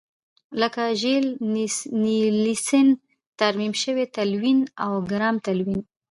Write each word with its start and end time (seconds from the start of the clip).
لکه 0.61 0.81
د 0.89 0.95
ژیل 1.01 1.25
نیلسن 2.07 2.87
ترمیم 3.39 3.73
شوی 3.83 4.05
تلوین 4.15 4.59
او 4.83 4.93
ګرام 5.11 5.35
تلوین. 5.45 5.81